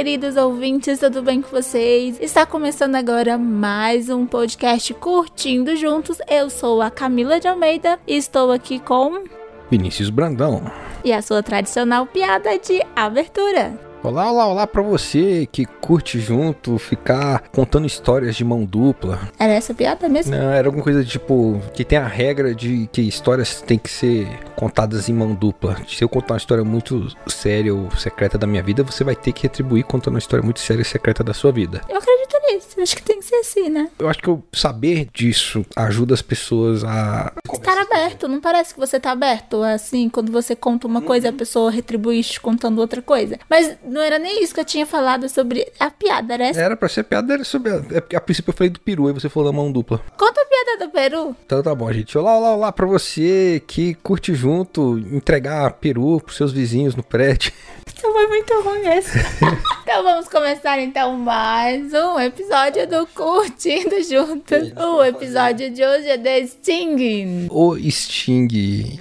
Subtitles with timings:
[0.00, 2.18] queridos ouvintes, tudo bem com vocês?
[2.22, 6.16] Está começando agora mais um podcast Curtindo Juntos.
[6.26, 9.24] Eu sou a Camila de Almeida e estou aqui com
[9.70, 10.62] Vinícius Brandão.
[11.04, 13.89] E a sua tradicional piada de abertura.
[14.02, 19.20] Olá, olá, olá pra você que curte junto, ficar contando histórias de mão dupla.
[19.38, 20.34] Era essa piada mesmo?
[20.34, 24.26] Não, era alguma coisa tipo que tem a regra de que histórias têm que ser
[24.56, 25.76] contadas em mão dupla.
[25.86, 29.32] Se eu contar uma história muito séria ou secreta da minha vida, você vai ter
[29.32, 31.82] que retribuir contando uma história muito séria e secreta da sua vida.
[31.86, 33.90] Eu acredito nisso, acho que tem que ser assim, né?
[33.98, 38.80] Eu acho que eu saber disso ajuda as pessoas a Estar aberto, não parece que
[38.80, 43.38] você tá aberto assim, quando você conta uma coisa, a pessoa retribui contando outra coisa.
[43.48, 46.60] Mas não era nem isso que eu tinha falado sobre a piada, era essa.
[46.60, 47.72] Era pra ser piada, era sobre.
[47.72, 50.00] A, é a princípio eu falei do peru, e você falou da mão dupla.
[50.16, 51.36] Conta a piada do Peru.
[51.44, 52.16] Então tá bom, gente.
[52.16, 57.52] Olá, olá, olá pra você que curte junto entregar peru pros seus vizinhos no prédio.
[57.86, 59.18] Isso foi muito ruim esse.
[59.82, 64.72] então vamos começar então mais um episódio do Curtindo Juntos.
[64.76, 67.48] O episódio de hoje é The Sting.
[67.50, 69.00] O Sting.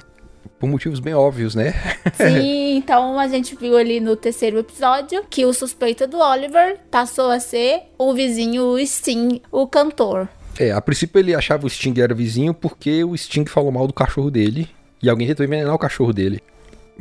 [0.60, 1.74] Por motivos bem óbvios, né?
[2.14, 7.32] Sim, então a gente viu ali no terceiro episódio que o suspeito do Oliver passou
[7.32, 10.28] a ser o vizinho Sting, o cantor.
[10.60, 13.94] É, a princípio ele achava o Sting era vizinho porque o Sting falou mal do
[13.94, 14.68] cachorro dele
[15.02, 16.42] e alguém tentou envenenar o cachorro dele.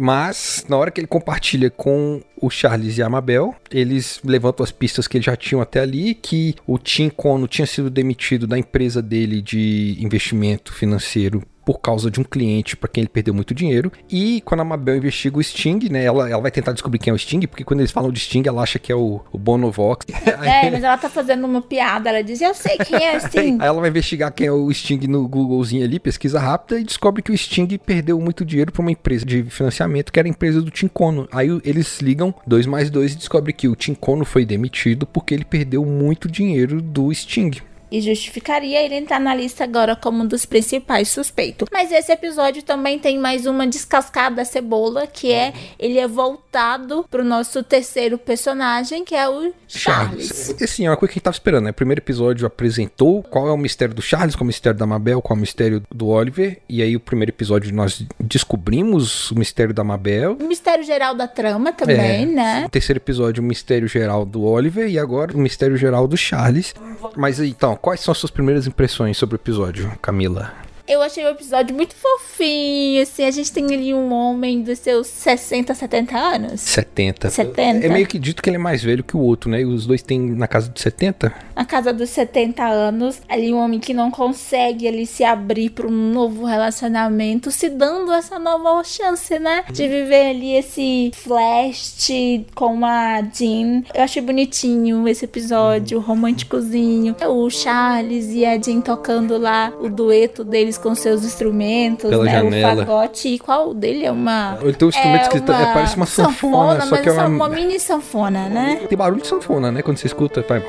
[0.01, 4.71] Mas, na hora que ele compartilha com o Charles e a Amabel, eles levantam as
[4.71, 8.57] pistas que eles já tinham até ali, que o Tim Cono tinha sido demitido da
[8.57, 13.55] empresa dele de investimento financeiro por causa de um cliente para quem ele perdeu muito
[13.55, 13.93] dinheiro.
[14.09, 17.15] E quando a Mabel investiga o Sting, né, ela, ela vai tentar descobrir quem é
[17.15, 19.71] o Sting, porque quando eles falam de Sting, ela acha que é o, o Bono
[19.71, 20.07] Vox.
[20.49, 23.59] É, mas ela tá fazendo uma piada, ela diz, eu sei quem é o Sting.
[23.61, 27.23] Aí ela vai investigar quem é o Sting no Googlezinho ali, pesquisa rápida, e descobre
[27.23, 30.63] que o Sting perdeu muito dinheiro para uma empresa de financiamento, que era a empresa
[30.63, 31.29] do Tim Cono.
[31.31, 35.35] Aí eles ligam dois mais dois e descobrem que o Tim Cono foi demitido porque
[35.35, 37.51] ele perdeu muito dinheiro do Sting
[37.91, 41.69] e justificaria ele entrar na lista agora como um dos principais suspeitos.
[41.73, 47.25] Mas esse episódio também tem mais uma descascada cebola, que é ele é voltado pro
[47.25, 50.29] nosso terceiro personagem, que é o Charles.
[50.29, 50.61] Charles.
[50.61, 51.71] Esse é uma coisa que a gente tava esperando, né?
[51.71, 54.87] O primeiro episódio apresentou qual é o mistério do Charles, qual é o mistério da
[54.87, 59.39] Mabel, qual é o mistério do Oliver, e aí o primeiro episódio nós descobrimos o
[59.39, 60.37] mistério da Mabel.
[60.41, 62.27] O mistério geral da trama também, é.
[62.27, 62.65] né?
[62.67, 66.75] O terceiro episódio, o mistério geral do Oliver, e agora o mistério geral do Charles.
[67.17, 70.53] Mas então, quais são as suas primeiras impressões sobre o episódio, Camila?
[70.89, 75.07] Eu achei o episódio muito fofinho, assim, a gente tem ali um homem dos seus
[75.07, 76.63] 60, 70 anos.
[76.63, 77.29] 70.
[77.29, 77.87] 70.
[77.87, 79.61] É meio que dito que ele é mais velho que o outro, né?
[79.61, 81.31] E os dois têm na casa dos 70?
[81.55, 85.87] Na casa dos 70 anos, ali um homem que não consegue ali se abrir para
[85.87, 89.65] um novo relacionamento, se dando essa nova chance, né?
[89.71, 92.09] De viver ali esse flash
[92.55, 93.83] com a Jean.
[93.93, 97.15] Eu achei bonitinho esse episódio, românticozinho.
[97.29, 102.33] O Charles e a Jean tocando lá o dueto deles com seus instrumentos, Pela né?
[102.33, 102.73] Janela.
[102.83, 103.29] O fagote.
[103.29, 104.59] E qual dele é uma.
[104.63, 107.09] Ele tem um instrumento é que tá- uma é, parece uma sanfona, sanfona só que
[107.09, 107.27] é é uma...
[107.27, 108.81] uma mini sanfona, né?
[108.89, 109.83] Tem barulho de sanfona, né?
[109.83, 110.63] Quando você escuta, faz...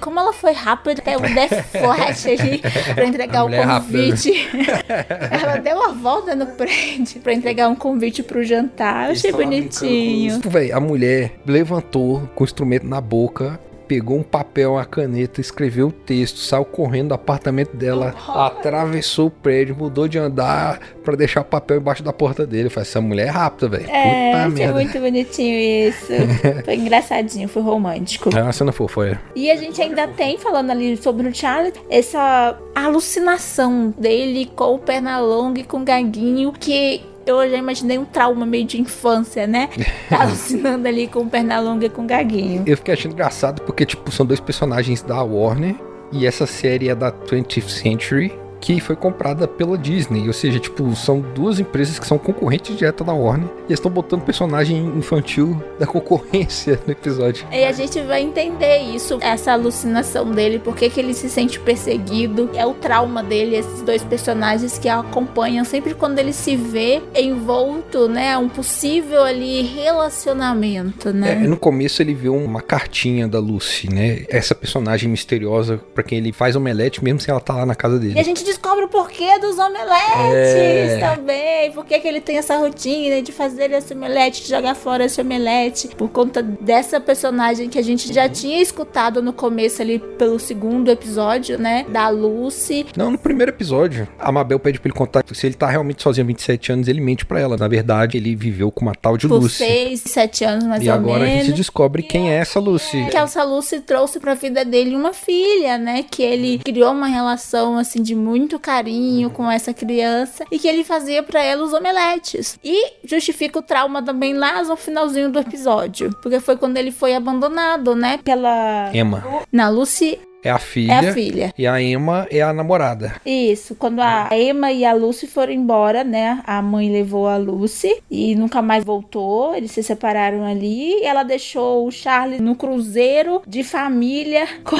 [0.00, 2.58] Como ela foi rápida, até o The Flash ali
[2.94, 3.80] pra entregar o mulher é né?
[3.80, 4.48] convite.
[5.30, 9.06] ela deu uma volta no prédio pra entregar um convite pro jantar.
[9.06, 10.40] Eu achei bonitinho.
[10.46, 15.88] Véi, a mulher levantou com o instrumento na boca, pegou um papel, uma caneta, escreveu
[15.88, 21.40] o texto, saiu correndo do apartamento dela, atravessou o prédio, mudou de andar pra deixar
[21.42, 22.66] o papel embaixo da porta dele.
[22.66, 23.90] Eu falei, essa mulher é rápida, velho.
[23.90, 24.74] É, Puta achei merda.
[24.74, 26.12] muito bonitinho isso.
[26.64, 28.36] Foi engraçadinho, foi romântico.
[28.36, 29.18] É uma cena fofa, é.
[29.34, 34.78] E a gente ainda tem, falando ali sobre o Charlie, essa alucinação dele com o
[34.78, 39.68] Pernalonga e com o Gaguinho, que eu já imaginei um trauma meio de infância, né?
[40.08, 42.62] Tá alucinando ali com o Pernalonga e com Gaguinho.
[42.64, 45.74] Eu fiquei achando engraçado porque, tipo, são dois personagens da Warner
[46.12, 48.32] e essa série é da 20th Century.
[48.60, 53.06] Que foi comprada pela Disney, ou seja, tipo, são duas empresas que são concorrentes diretas
[53.06, 57.46] da Warner e estão botando personagem infantil da concorrência no episódio.
[57.52, 62.50] E a gente vai entender isso, essa alucinação dele, por que ele se sente perseguido,
[62.54, 68.08] é o trauma dele, esses dois personagens que acompanham sempre quando ele se vê envolto,
[68.08, 71.34] né, um possível ali relacionamento, É, né?
[71.46, 74.24] no começo ele vê uma cartinha da Lucy, né?
[74.28, 77.94] Essa personagem misteriosa pra quem ele faz omelete mesmo sem ela estar lá na casa
[77.96, 78.24] E a dele.
[78.24, 80.98] gente descobre o porquê dos omeletes É.
[81.14, 81.70] também.
[81.72, 85.20] Por que que ele tem essa rotina de fazer esse omelete, de jogar fora esse
[85.20, 85.88] omelete.
[85.88, 90.90] Por conta dessa personagem que a gente já tinha escutado no começo ali pelo segundo
[90.90, 91.84] episódio, né?
[91.88, 92.86] Da Lucy.
[92.96, 96.24] Não, no primeiro episódio, a Mabel pede pra ele contar se ele tá realmente sozinho
[96.24, 97.56] há 27 anos, ele mente pra ela.
[97.56, 99.56] Na verdade, ele viveu com uma tal de Por Lucy.
[99.56, 101.46] seis, sete anos mais E ou agora a menos.
[101.46, 103.06] gente descobre quem é essa Lucy.
[103.10, 106.04] que essa Lucy trouxe pra vida dele uma filha, né?
[106.08, 110.84] Que ele criou uma relação assim de muito carinho com essa criança e que ele
[110.84, 112.58] fazia pra ela os omeletes.
[112.62, 117.14] E justifica o trauma também lá no finalzinho do episódio, porque foi quando ele foi
[117.14, 118.18] abandonado, né?
[118.22, 120.92] Pela Emma na Lucy é a filha.
[120.92, 121.54] é a filha.
[121.58, 123.14] E a Emma é a namorada.
[123.24, 126.42] Isso, quando a Emma e a Lucy foram embora, né?
[126.46, 129.54] A mãe levou a Lucy e nunca mais voltou.
[129.54, 131.00] Eles se separaram ali.
[131.00, 134.76] E ela deixou o Charlie no cruzeiro de família, com,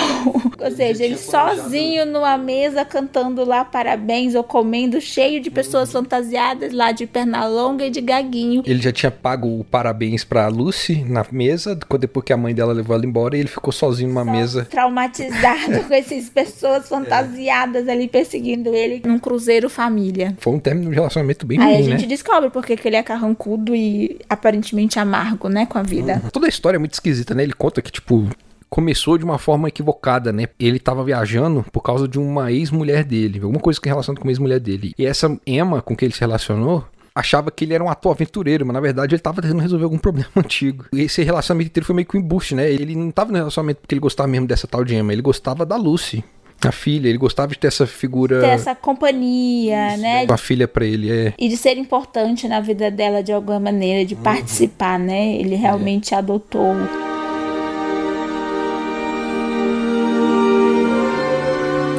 [0.64, 6.72] ou seja, ele sozinho numa mesa cantando lá parabéns ou comendo, cheio de pessoas fantasiadas
[6.72, 8.62] lá de perna longa e de gaguinho.
[8.66, 12.54] Ele já tinha pago o parabéns pra Lucy na mesa, quando- depois que a mãe
[12.54, 14.64] dela levou ela embora, e ele ficou sozinho numa mesa.
[14.70, 15.55] Traumatizado
[15.86, 20.34] com essas pessoas fantasiadas ali perseguindo ele num cruzeiro família.
[20.38, 22.06] Foi um término de relacionamento bem Aí a ruim, gente né?
[22.08, 26.22] descobre porque que ele é carrancudo e aparentemente amargo, né, com a vida.
[26.32, 27.42] Toda a história é muito esquisita, né?
[27.42, 28.28] Ele conta que, tipo,
[28.68, 30.46] começou de uma forma equivocada, né?
[30.58, 34.30] Ele tava viajando por causa de uma ex-mulher dele, alguma coisa que relaciona com uma
[34.30, 34.92] ex-mulher dele.
[34.98, 36.84] E essa Emma com quem ele se relacionou
[37.16, 39.96] achava que ele era um ator aventureiro, mas na verdade ele tava tentando resolver algum
[39.96, 40.84] problema antigo.
[40.92, 42.70] E esse relacionamento inteiro foi meio que um embuste, né?
[42.70, 45.64] Ele não tava no relacionamento porque ele gostava mesmo dessa tal de Emma, ele gostava
[45.64, 46.22] da Lucy.
[46.64, 50.24] A filha, ele gostava de ter essa figura, Ter essa companhia, né?
[50.24, 51.34] uma filha pra ele, é.
[51.38, 55.36] E de ser importante na vida dela de alguma maneira, de participar, né?
[55.36, 56.74] Ele realmente adotou.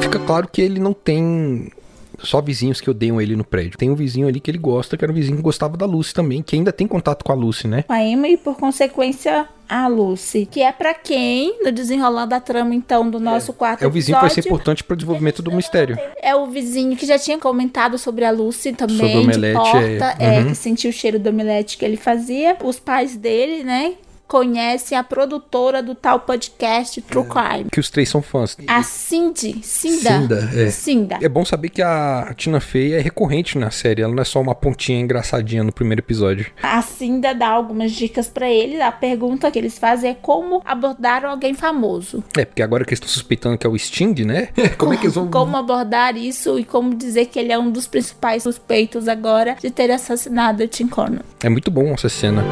[0.02, 1.70] Fica claro que ele não tem
[2.24, 3.78] só vizinhos que odeiam ele no prédio.
[3.78, 6.14] Tem um vizinho ali que ele gosta, que era um vizinho que gostava da Lucy
[6.14, 7.84] também, que ainda tem contato com a Lucy, né?
[7.84, 12.40] Com a Emma e por consequência a Lucy, que é pra quem no desenrolar da
[12.40, 15.42] trama então do nosso quarto É o vizinho que vai ser episódio, importante pro desenvolvimento
[15.42, 15.98] do mistério.
[16.22, 19.58] É o vizinho que já tinha comentado sobre a Lucy também, Sobre o de omelete,
[19.60, 20.38] porta, é.
[20.38, 20.48] é, Uhum.
[20.48, 22.56] que sentiu o cheiro do omelete que ele fazia.
[22.64, 23.94] Os pais dele, né,
[24.28, 27.70] conhecem a produtora do tal podcast True Crime.
[27.72, 28.58] Que os três são fãs.
[28.68, 30.20] A Cindy, Cinda.
[30.20, 30.70] Cinda, é.
[30.70, 31.18] Cinda.
[31.22, 34.42] É bom saber que a Tina Fey é recorrente na série, ela não é só
[34.42, 36.48] uma pontinha engraçadinha no primeiro episódio.
[36.62, 38.82] A Cinda dá algumas dicas pra eles.
[38.82, 42.24] A pergunta que eles fazem é como abordar alguém famoso.
[42.38, 44.50] É, porque agora que eles estão suspeitando que é o Sting, né?
[44.78, 45.30] Como é que eles vão...
[45.30, 49.70] Como abordar isso e como dizer que ele é um dos principais suspeitos agora de
[49.70, 51.20] ter assassinado o Tim Corno.
[51.44, 52.44] É muito bom essa cena.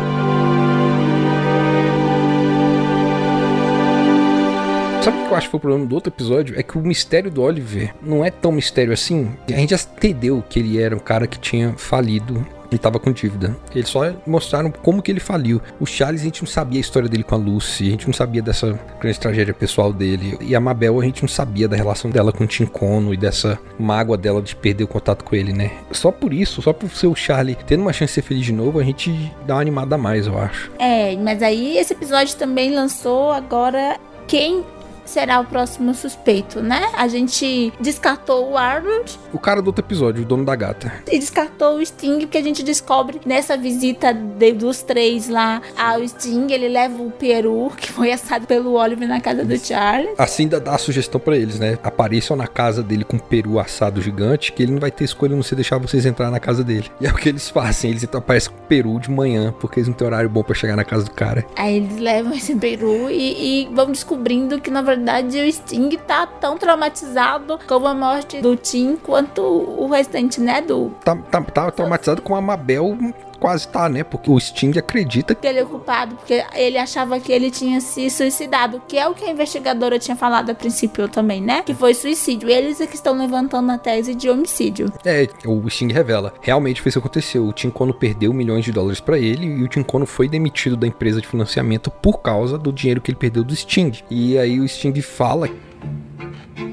[5.05, 6.59] Sabe o que eu acho que foi o problema do outro episódio?
[6.59, 9.29] É que o mistério do Oliver não é tão mistério assim.
[9.47, 13.11] A gente já entendeu que ele era um cara que tinha falido e tava com
[13.11, 13.55] dívida.
[13.75, 15.61] Eles só mostraram como que ele faliu.
[15.79, 18.15] O Charles, a gente não sabia a história dele com a Lucy, a gente não
[18.15, 20.39] sabia dessa grande tragédia pessoal dele.
[20.41, 23.17] E a Mabel, a gente não sabia da relação dela com o Tim Kono e
[23.17, 25.69] dessa mágoa dela de perder o contato com ele, né?
[25.91, 28.53] Só por isso, só por ser o Charlie tendo uma chance de ser feliz de
[28.53, 30.71] novo, a gente dá uma animada a mais, eu acho.
[30.79, 34.65] É, mas aí esse episódio também lançou agora quem
[35.05, 36.89] será o próximo suspeito, né?
[36.97, 40.91] A gente descartou o Arnold O cara do outro episódio, o dono da gata.
[41.11, 46.05] e descartou o Sting, porque a gente descobre nessa visita de- dos três lá ao
[46.07, 50.09] Sting, ele leva o peru que foi assado pelo Oliver na casa do Charles.
[50.17, 51.77] Assim ainda dá a sugestão pra eles, né?
[51.83, 55.33] Apareçam na casa dele com um peru assado gigante, que ele não vai ter escolha
[55.33, 56.89] a não ser deixar vocês entrar na casa dele.
[56.99, 59.87] E é o que eles fazem, eles então aparecem com peru de manhã, porque eles
[59.87, 61.45] não têm horário bom pra chegar na casa do cara.
[61.55, 66.25] Aí eles levam esse peru e, e vão descobrindo que na verdade o Sting tá
[66.27, 70.61] tão traumatizado com a morte do Tim quanto o restante, né?
[70.61, 72.97] Do Tá, tá, tá traumatizado com a Mabel,
[73.45, 74.03] quase tá, né?
[74.03, 78.09] Porque o Sting acredita que ele é culpado, porque ele achava que ele tinha se
[78.09, 81.61] suicidado, que é o que a investigadora tinha falado a princípio também, né?
[81.61, 82.49] Que foi suicídio.
[82.49, 84.91] Eles é que estão levantando a tese de homicídio.
[85.05, 86.33] É, o Sting revela.
[86.41, 87.45] Realmente foi isso que aconteceu.
[87.45, 90.75] O Tim Kono perdeu milhões de dólares pra ele e o Tim Kono foi demitido
[90.75, 93.91] da empresa de financiamento por causa do dinheiro que ele perdeu do Sting.
[94.09, 95.47] E aí o Sting fala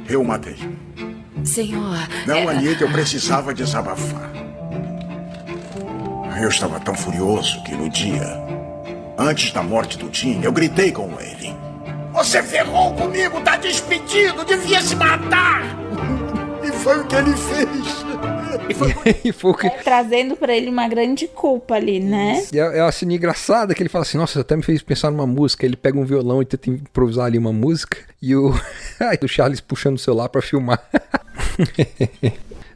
[0.09, 0.57] Eu matei.
[1.45, 4.52] Senhor, Não, Anitta, eu precisava desabafar.
[6.41, 8.23] Eu estava tão furioso que no dia,
[9.19, 11.55] antes da morte do Tim, eu gritei com ele.
[12.13, 15.63] Você ferrou comigo, tá despedido, devia se matar!
[16.65, 18.05] E foi o que ele fez.
[19.25, 22.41] e foi o que Trazendo pra ele uma grande culpa ali, né?
[22.53, 25.11] E é é uma cena engraçada que ele fala assim, nossa, até me fez pensar
[25.11, 25.67] numa música.
[25.67, 27.99] Ele pega um violão e tenta improvisar ali uma música.
[28.23, 28.55] E o.
[29.01, 30.81] Ai, do Charles puxando o celular pra filmar.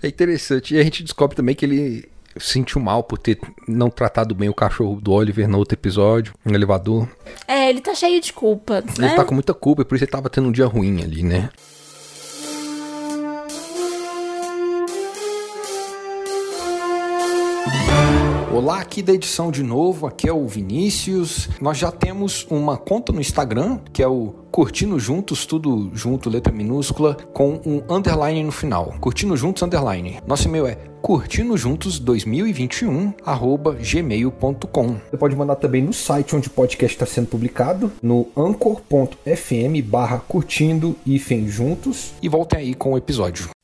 [0.03, 0.75] é interessante.
[0.75, 4.55] E a gente descobre também que ele sentiu mal por ter não tratado bem o
[4.55, 7.09] cachorro do Oliver no outro episódio, no elevador.
[7.47, 9.09] É, ele tá cheio de culpa, né?
[9.09, 11.23] Ele tá com muita culpa, e por isso ele tava tendo um dia ruim ali,
[11.23, 11.51] né?
[18.57, 21.47] Olá, aqui da edição de novo, aqui é o Vinícius.
[21.61, 26.51] Nós já temos uma conta no Instagram, que é o Curtindo Juntos, tudo junto, letra
[26.51, 28.95] minúscula, com um underline no final.
[28.99, 30.21] Curtindo Juntos, underline.
[30.27, 34.97] Nosso e-mail é curtindojuntos2021 arroba gmail.com.
[35.11, 40.23] Você pode mandar também no site onde o podcast está sendo publicado, no anchor.fm barra
[40.27, 40.97] curtindo
[41.47, 42.15] juntos.
[42.23, 43.56] E voltem aí com o episódio.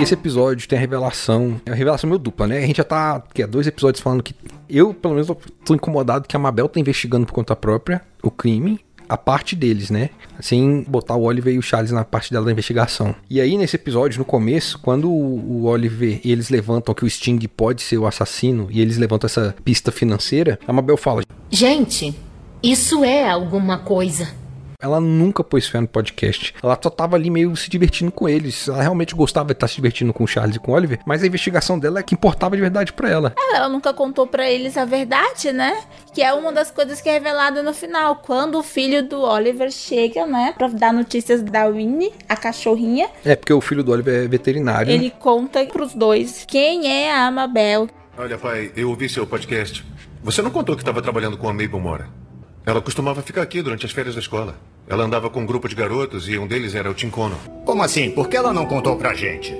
[0.00, 2.58] Esse episódio tem a revelação, é uma revelação meio dupla, né?
[2.58, 4.34] A gente já tá, que é dois episódios falando que
[4.68, 5.30] eu, pelo menos,
[5.62, 9.90] tô incomodado que a Mabel tá investigando por conta própria o crime, a parte deles,
[9.90, 10.08] né?
[10.40, 13.14] Sem botar o Oliver e o Charles na parte dela da investigação.
[13.28, 17.38] E aí, nesse episódio, no começo, quando o Oliver e eles levantam que o Sting
[17.48, 22.14] pode ser o assassino e eles levantam essa pista financeira, a Mabel fala: Gente,
[22.62, 24.39] isso é alguma coisa.
[24.80, 26.54] Ela nunca pôs fé no podcast.
[26.62, 28.68] Ela só tava ali meio se divertindo com eles.
[28.68, 31.22] Ela realmente gostava de estar se divertindo com o Charles e com o Oliver, mas
[31.22, 33.34] a investigação dela é que importava de verdade para ela.
[33.36, 35.78] É, ela nunca contou para eles a verdade, né?
[36.14, 38.16] Que é uma das coisas que é revelada no final.
[38.16, 43.08] Quando o filho do Oliver chega, né, pra dar notícias da Winnie, a cachorrinha.
[43.24, 44.90] É, porque o filho do Oliver é veterinário.
[44.90, 47.88] Ele conta pros dois quem é a Amabel.
[48.16, 49.84] Olha, pai, eu ouvi seu podcast.
[50.22, 52.19] Você não contou que estava trabalhando com a Mabel Mora?
[52.64, 54.54] Ela costumava ficar aqui durante as férias da escola.
[54.86, 57.36] Ela andava com um grupo de garotos e um deles era o Tincono.
[57.64, 58.10] Como assim?
[58.10, 59.54] Por que ela não contou pra gente?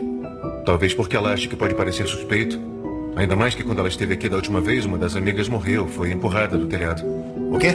[0.65, 2.61] Talvez porque ela acha que pode parecer suspeito.
[3.17, 6.13] Ainda mais que quando ela esteve aqui da última vez, uma das amigas morreu, foi
[6.13, 7.03] empurrada do telhado.
[7.53, 7.75] O quê?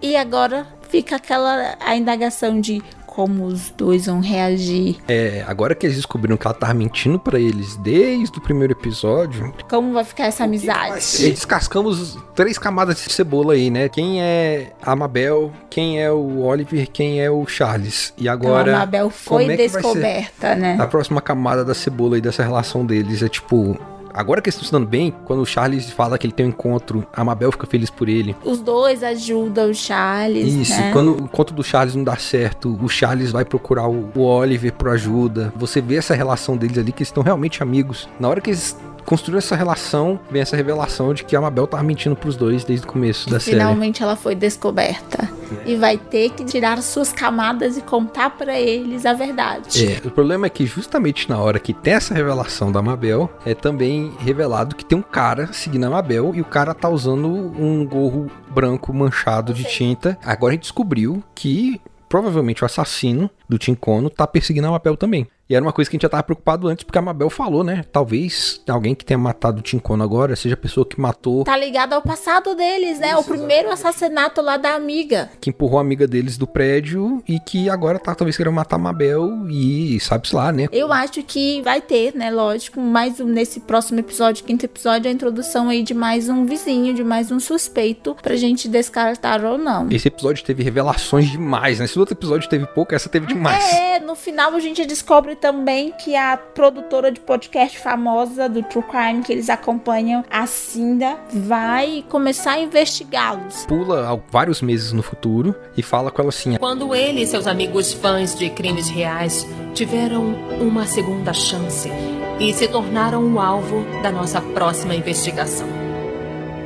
[0.00, 2.82] E agora fica aquela a indagação de
[3.12, 4.96] como os dois vão reagir.
[5.06, 9.52] É, agora que eles descobriram que ela tava mentindo para eles desde o primeiro episódio.
[9.68, 10.94] Como vai ficar essa amizade?
[11.30, 13.90] Descascamos três camadas de cebola aí, né?
[13.90, 18.14] Quem é a Mabel, quem é o Oliver, quem é o Charles.
[18.16, 18.62] E agora.
[18.62, 20.78] Então, a Mabel foi é descoberta, né?
[20.80, 23.78] A próxima camada da cebola aí dessa relação deles é tipo
[24.14, 26.50] Agora que eles estão se dando bem, quando o Charles fala que ele tem um
[26.50, 28.36] encontro, a Mabel fica feliz por ele.
[28.44, 30.52] Os dois ajudam o Charles.
[30.52, 30.92] Isso, né?
[30.92, 34.88] quando o encontro do Charles não dá certo, o Charles vai procurar o Oliver por
[34.88, 35.52] ajuda.
[35.56, 38.08] Você vê essa relação deles ali, que eles estão realmente amigos.
[38.20, 41.82] Na hora que eles construiu essa relação, vem essa revelação de que a Mabel tava
[41.82, 43.56] mentindo pros dois desde o começo da série.
[43.56, 45.28] Finalmente ela foi descoberta.
[45.64, 45.70] É.
[45.70, 49.86] E vai ter que tirar suas camadas e contar para eles a verdade.
[49.86, 53.54] É, o problema é que justamente na hora que tem essa revelação da Mabel, é
[53.54, 57.84] também revelado que tem um cara seguindo a Mabel e o cara tá usando um
[57.84, 60.18] gorro branco manchado de tinta.
[60.24, 65.26] Agora a gente descobriu que provavelmente o assassino do Tincono tá perseguindo a Mabel também.
[65.48, 67.62] E era uma coisa que a gente já tava preocupado antes, porque a Mabel falou,
[67.62, 67.84] né?
[67.92, 71.44] Talvez alguém que tenha matado o Tincono agora seja a pessoa que matou.
[71.44, 73.10] Tá ligado ao passado deles, né?
[73.10, 73.86] Isso, o primeiro exatamente.
[73.86, 75.30] assassinato lá da amiga.
[75.40, 78.78] Que empurrou a amiga deles do prédio e que agora tá talvez querendo matar a
[78.78, 80.68] Mabel e sabe-se lá, né?
[80.72, 82.30] Eu acho que vai ter, né?
[82.30, 86.94] Lógico, mais um, nesse próximo episódio, quinto episódio, a introdução aí de mais um vizinho,
[86.94, 89.88] de mais um suspeito, pra gente descartar ou não.
[89.90, 91.86] Esse episódio teve revelações demais, né?
[91.86, 93.62] Se o outro episódio teve pouco, essa teve demais.
[93.74, 98.84] É, no final a gente descobre também que a produtora de podcast famosa do True
[98.84, 103.66] Crime que eles acompanham, a Cinda, vai começar a investigá-los.
[103.66, 107.92] Pula vários meses no futuro e fala com ela assim: Quando ele e seus amigos
[107.92, 111.90] fãs de crimes reais tiveram uma segunda chance
[112.38, 115.68] e se tornaram o alvo da nossa próxima investigação.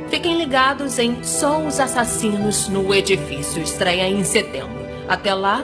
[0.09, 4.87] Fiquem ligados em Só os Assassinos no Edifício, estreia em setembro.
[5.07, 5.63] Até lá,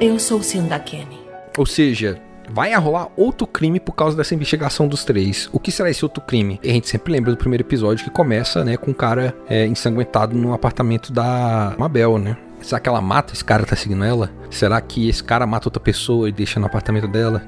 [0.00, 1.23] eu sou Cinda Kenny.
[1.56, 5.48] Ou seja, vai rolar outro crime por causa dessa investigação dos três.
[5.52, 6.60] O que será esse outro crime?
[6.62, 10.36] A gente sempre lembra do primeiro episódio que começa, né, com um cara é, ensanguentado
[10.36, 12.36] no apartamento da Mabel, né?
[12.60, 14.30] Será que ela mata esse cara tá seguindo ela?
[14.50, 17.42] Será que esse cara mata outra pessoa e deixa no apartamento dela?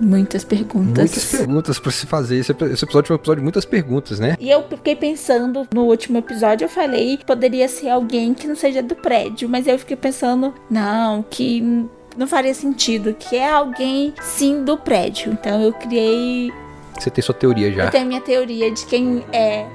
[0.00, 0.96] Muitas perguntas.
[0.96, 2.36] Muitas perguntas para se fazer.
[2.38, 4.36] Esse, esse, episódio foi um episódio de muitas perguntas, né?
[4.40, 8.82] E eu fiquei pensando, no último episódio eu falei, poderia ser alguém que não seja
[8.82, 14.64] do prédio, mas eu fiquei pensando, não, que não faria sentido, que é alguém sim
[14.64, 15.32] do prédio.
[15.32, 16.52] Então eu criei.
[16.98, 17.84] Você tem sua teoria já?
[17.84, 19.66] Eu tenho minha teoria de quem é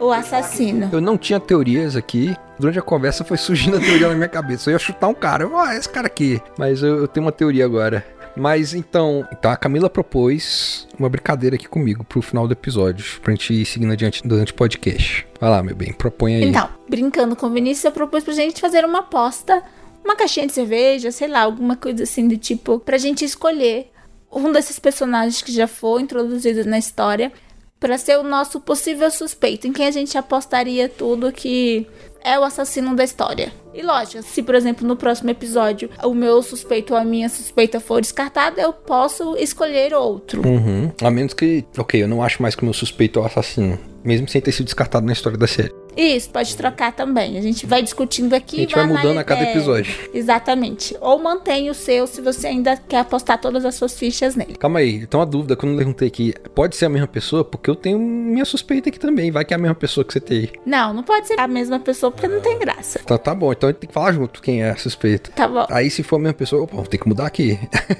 [0.00, 0.88] o assassino.
[0.92, 2.36] Eu não tinha teorias aqui.
[2.58, 4.70] Durante a conversa foi surgindo a teoria na minha cabeça.
[4.70, 5.44] Eu ia chutar um cara.
[5.44, 6.40] Eu, ah, esse cara aqui.
[6.58, 8.04] Mas eu, eu tenho uma teoria agora.
[8.36, 13.32] Mas então, então a Camila propôs uma brincadeira aqui comigo pro final do episódio, pra
[13.32, 15.26] gente ir seguindo adiante durante o podcast.
[15.40, 16.44] Vai lá, meu bem, propõe aí.
[16.44, 19.62] Então, brincando com o Vinícius, eu propus pra gente fazer uma aposta
[20.06, 23.90] uma caixinha de cerveja, sei lá, alguma coisa assim do tipo, pra gente escolher
[24.32, 27.32] um desses personagens que já foi introduzido na história
[27.78, 31.86] para ser o nosso possível suspeito, em quem a gente apostaria tudo que
[32.24, 33.52] é o assassino da história.
[33.74, 37.78] E lógico, se por exemplo no próximo episódio o meu suspeito ou a minha suspeita
[37.78, 40.46] for descartada, eu posso escolher outro.
[40.46, 40.90] Uhum.
[41.02, 43.78] A menos que, ok, eu não acho mais que o meu suspeito é o assassino,
[44.02, 45.72] mesmo sem ter sido descartado na história da série.
[45.96, 47.38] Isso, pode trocar também.
[47.38, 48.56] A gente vai discutindo aqui.
[48.56, 49.94] A gente vai mudando a cada é, episódio.
[50.12, 50.96] Exatamente.
[51.00, 54.56] Ou mantém o seu se você ainda quer apostar todas as suas fichas nele.
[54.56, 56.34] Calma aí, tem uma dúvida quando eu perguntei aqui.
[56.54, 57.44] Pode ser a mesma pessoa?
[57.44, 59.30] Porque eu tenho minha suspeita aqui também.
[59.30, 60.50] Vai que é a mesma pessoa que você tem aí.
[60.64, 63.00] Não, não pode ser a mesma pessoa porque não tem graça.
[63.02, 65.30] Então tá bom, então a gente tem que falar junto quem é a suspeita.
[65.32, 65.66] Tá bom.
[65.70, 67.58] Aí se for a mesma pessoa, opa, ter que mudar aqui.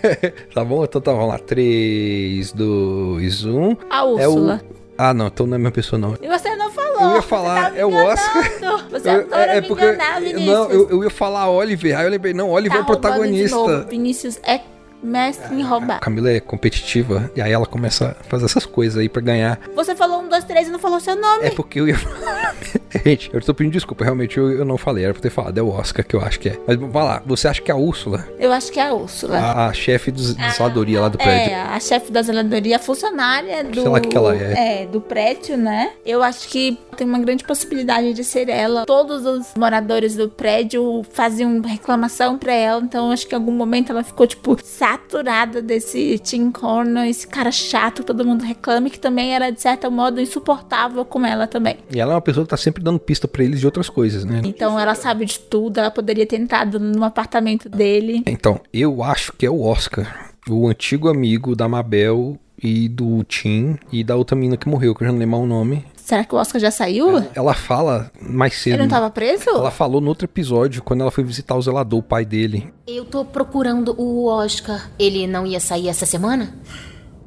[0.55, 0.85] tá bom?
[0.85, 1.39] Então tá, vamos lá.
[1.39, 3.77] 3, 2, 1.
[3.89, 4.63] A Úrsula.
[4.71, 4.77] É o...
[4.99, 6.17] Ah, não, então não é a mesma pessoa, não.
[6.23, 6.86] E você não falou.
[7.01, 8.53] Eu ia falar, você tá é o Oscar.
[8.91, 9.85] Você Eu- é, é me porque.
[9.85, 10.47] enganar, Vinícius.
[10.47, 11.99] Não, eu, eu ia falar Oliver.
[11.99, 13.57] Aí eu lembrei, não, Oliver Tá é o protagonista.
[13.57, 13.87] novo.
[13.89, 14.61] Vinícius é
[15.03, 15.97] mestre em roubar.
[15.97, 19.59] A Camila é competitiva e aí ela começa a fazer essas coisas aí pra ganhar.
[19.75, 21.45] Você falou um, dois, três e não falou seu nome.
[21.45, 22.55] É porque eu ia falar.
[23.05, 25.63] Gente, eu tô pedindo desculpa, realmente eu, eu não falei, era pra ter falado, é
[25.63, 26.59] o Oscar que eu acho que é.
[26.67, 29.39] Mas vai lá, você acha que é a Úrsula, Eu acho que é a Úrsula.
[29.39, 30.23] a, a chefe de
[30.53, 31.53] zeladoria lá do prédio?
[31.53, 33.81] É, a chefe da zeladoria, funcionária do.
[33.81, 34.87] Sei lá que ela é.
[34.87, 35.93] do prédio, né?
[36.05, 38.87] Eu acho que tem uma grande possibilidade de ser ela.
[38.87, 43.93] Todos os moradores do prédio faziam reclamação pra ela, então acho que em algum momento
[43.93, 49.35] ela ficou, tipo, saturada desse Tim Corner, esse cara chato, todo mundo reclama, que também
[49.35, 51.79] era, de certo modo, insuportável com ela também.
[51.93, 54.25] E ela é uma pessoa que tá sempre dando pista pra eles de outras coisas,
[54.25, 54.43] né?
[54.45, 58.23] Então ela sabe de tudo, ela poderia ter entrado no apartamento dele.
[58.27, 63.77] Então, eu acho que é o Oscar, o antigo amigo da Mabel e do Tim
[63.93, 65.85] e da outra menina que morreu, que eu já não lembro o nome.
[66.07, 67.21] Será que o Oscar já saiu?
[67.35, 68.75] Ela fala mais cedo.
[68.75, 69.51] Ele não tava preso?
[69.51, 72.73] Ela falou no outro episódio, quando ela foi visitar o zelador, o pai dele.
[72.87, 74.89] Eu tô procurando o Oscar.
[75.01, 76.55] Ele não ia sair essa semana?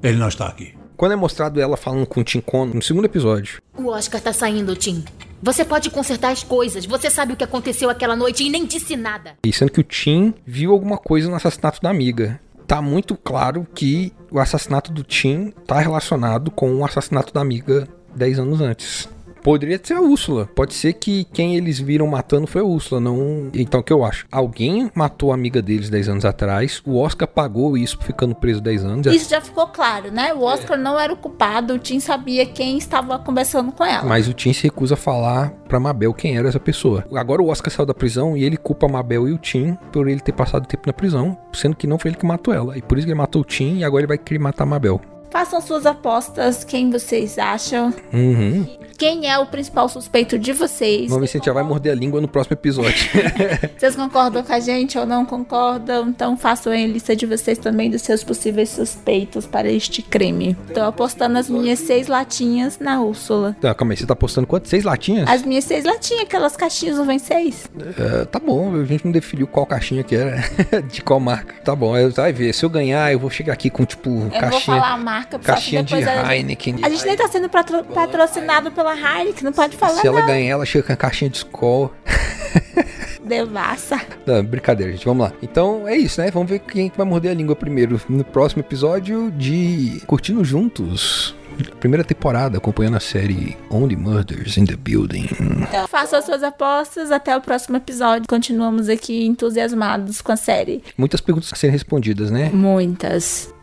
[0.02, 0.74] Ele não está aqui.
[0.96, 4.32] Quando é mostrado ela falando com o Tim Cono, no segundo episódio, O Oscar tá
[4.32, 5.04] saindo, Tim.
[5.44, 6.86] Você pode consertar as coisas.
[6.86, 9.34] Você sabe o que aconteceu aquela noite e nem disse nada.
[9.46, 12.40] e sendo que o Tim viu alguma coisa no assassinato da amiga.
[12.66, 17.90] Tá muito claro que o assassinato do Tim tá relacionado com o assassinato da amiga
[18.16, 19.10] 10 anos antes.
[19.42, 20.50] Poderia ser a Úrsula.
[20.54, 23.50] Pode ser que quem eles viram matando foi a Úrsula, não.
[23.54, 24.28] Então o que eu acho?
[24.32, 26.82] Alguém matou a amiga deles 10 anos atrás.
[26.86, 29.08] O Oscar pagou isso ficando preso 10 anos.
[29.08, 30.34] Isso já ficou claro, né?
[30.34, 34.04] O Oscar não era o culpado, o Tim sabia quem estava conversando com ela.
[34.04, 37.06] Mas o Tim se recusa a falar pra Mabel quem era essa pessoa.
[37.14, 40.08] Agora o Oscar saiu da prisão e ele culpa a Mabel e o Tim por
[40.08, 42.78] ele ter passado tempo na prisão, sendo que não foi ele que matou ela.
[42.78, 44.68] E por isso que ele matou o Tim e agora ele vai querer matar a
[44.68, 45.00] Mabel.
[45.32, 47.94] Façam suas apostas, quem vocês acham.
[48.12, 48.66] Uhum.
[49.00, 51.10] Quem é o principal suspeito de vocês?
[51.10, 53.10] Vamos ver se a gente já vai morder a língua no próximo episódio.
[53.80, 56.10] Vocês concordam com a gente ou não concordam?
[56.10, 60.54] Então façam aí a lista de vocês também dos seus possíveis suspeitos para este crime.
[60.74, 63.56] Tô apostando as minhas seis latinhas na Úrsula.
[63.62, 64.68] tá, calma aí, você tá postando quanto?
[64.68, 65.30] Seis latinhas?
[65.30, 67.70] As minhas seis latinhas, aquelas caixinhas não vem seis?
[67.98, 70.44] É, tá bom, a gente não definiu qual caixinha que era,
[70.92, 71.56] de qual marca.
[71.64, 72.54] Tá bom, vai ver.
[72.54, 74.98] Se eu ganhar, eu vou chegar aqui com, tipo, Eu não vou caixinha, falar a
[74.98, 76.78] marca, que caixinha de Heineken.
[76.84, 80.28] A gente nem tá sendo patro- patrocinado pela Heineken, não pode falar Se ela não.
[80.28, 81.92] ganhar, ela chega com a caixinha de Skol.
[83.24, 84.00] Devassa.
[84.26, 85.06] Não, brincadeira, gente.
[85.06, 85.34] Vamos lá.
[85.42, 86.32] Então é isso, né?
[86.32, 91.36] Vamos ver quem que vai morder a língua primeiro no próximo episódio de Curtindo Juntos.
[91.82, 95.28] Primeira temporada, acompanhando a série Only Murders in the Building.
[95.68, 97.12] Então, façam as suas apostas.
[97.12, 98.26] Até o próximo episódio.
[98.30, 100.82] Continuamos aqui entusiasmados com a série.
[100.98, 102.50] Muitas perguntas a serem respondidas, né?
[102.54, 103.54] Muitas.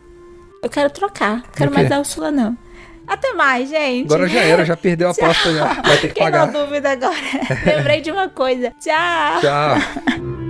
[0.61, 1.43] Eu quero trocar.
[1.55, 1.79] Quero O quê?
[1.79, 2.57] mais a Úrsula, não.
[3.07, 4.05] Até mais, gente.
[4.05, 5.65] Agora já era, já perdeu a aposta já.
[5.81, 6.51] Vai ter que na pagar.
[6.51, 7.15] dúvida agora.
[7.65, 8.73] Lembrei de uma coisa.
[8.81, 9.41] Tchau.
[9.41, 10.17] Tchau.